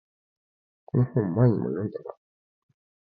[0.85, 2.15] この本前にも読んだな